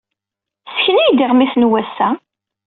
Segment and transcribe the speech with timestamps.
[0.71, 2.09] Ssken-iyi-d iɣmisen n wass-a?